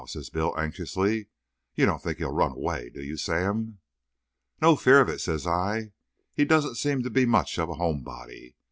says 0.07 0.31
Bill, 0.31 0.51
anxiously. 0.57 1.27
"You 1.75 1.85
don't 1.85 2.01
think 2.01 2.17
he'll 2.17 2.31
run 2.33 2.53
away, 2.53 2.89
do 2.89 3.03
you, 3.03 3.17
Sam?" 3.17 3.77
"No 4.59 4.75
fear 4.75 4.99
of 4.99 5.09
it," 5.09 5.21
says 5.21 5.45
I. 5.45 5.91
"He 6.33 6.43
don't 6.43 6.73
seem 6.75 7.03
to 7.03 7.11
be 7.11 7.27
much 7.27 7.59
of 7.59 7.69
a 7.69 7.75
home 7.75 8.01
body. 8.01 8.55